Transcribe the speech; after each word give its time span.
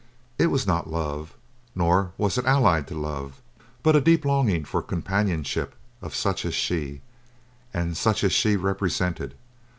It 0.39 0.47
was 0.47 0.65
not 0.65 0.89
love, 0.89 1.35
nor 1.75 2.11
was 2.17 2.35
it 2.39 2.45
allied 2.47 2.87
to 2.87 2.95
love, 2.99 3.39
but 3.83 3.95
a 3.95 4.01
deep 4.01 4.25
longing 4.25 4.65
for 4.65 4.81
companionship 4.81 5.75
of 6.01 6.15
such 6.15 6.43
as 6.43 6.55
she, 6.55 7.01
and 7.71 7.95
such 7.95 8.23
as 8.23 8.33
she 8.33 8.55
represented. 8.55 9.35